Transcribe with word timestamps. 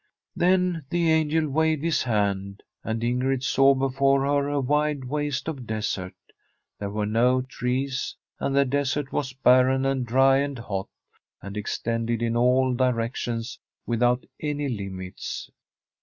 Then 0.35 0.83
the 0.89 1.11
angel 1.11 1.47
waved 1.47 1.83
his 1.83 2.01
hand, 2.01 2.63
and 2.83 3.03
Ingrid 3.03 3.43
saw 3.43 3.75
before 3.75 4.21
her 4.25 4.49
a 4.49 4.59
wide 4.59 5.05
waste 5.05 5.47
of 5.47 5.67
desert. 5.67 6.15
There 6.79 6.89
were 6.89 7.05
no 7.05 7.43
trees, 7.43 8.15
and 8.39 8.55
the 8.55 8.65
desert 8.65 9.13
was 9.13 9.33
barren 9.33 9.85
and 9.85 10.03
dry 10.03 10.37
and 10.37 10.57
hot, 10.57 10.89
and 11.39 11.55
extended 11.55 12.23
in 12.23 12.35
all 12.35 12.73
directions 12.73 13.59
without 13.85 14.25
any 14.39 14.69
limits. 14.69 15.51